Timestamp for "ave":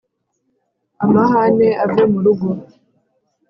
1.83-2.01